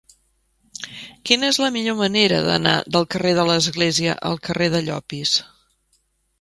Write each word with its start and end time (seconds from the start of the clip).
Quina 1.29 1.49
és 1.53 1.59
la 1.65 1.69
millor 1.75 1.97
manera 1.99 2.41
d'anar 2.49 2.75
del 2.97 3.07
carrer 3.17 3.35
de 3.43 3.47
l'Església 3.53 4.19
al 4.33 4.43
carrer 4.51 4.73
de 4.77 4.85
Llopis? 4.89 5.39